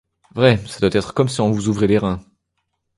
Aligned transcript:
Vrai, 0.33 0.57
ça 0.65 0.79
doit 0.79 0.99
être 0.99 1.13
comme 1.13 1.29
si 1.29 1.41
on 1.41 1.51
vous 1.51 1.67
ouvrait 1.67 1.85
les 1.85 1.99
reins. 1.99 2.25